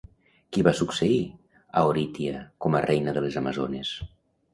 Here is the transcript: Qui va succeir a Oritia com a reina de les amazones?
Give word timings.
Qui 0.55 0.61
va 0.67 0.71
succeir 0.77 1.19
a 1.81 1.83
Oritia 1.89 2.39
com 2.65 2.79
a 2.79 2.81
reina 2.87 3.15
de 3.19 3.23
les 3.27 3.39
amazones? 3.43 3.93